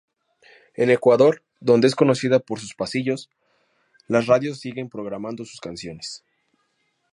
[0.73, 3.29] En Ecuador, donde es conocida por sus pasillos,
[4.07, 6.23] las radios siguen programando sus canciones.